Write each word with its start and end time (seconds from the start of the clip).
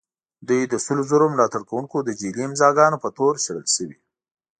دوی 0.47 0.61
د 0.67 0.73
سلو 0.85 1.03
زرو 1.11 1.25
ملاتړ 1.33 1.61
کوونکو 1.69 1.97
د 2.01 2.09
جعلي 2.19 2.43
امضاء 2.49 2.71
ګانو 2.79 2.97
په 3.03 3.09
تور 3.17 3.33
شړل 3.45 3.67
شوي. 3.75 3.97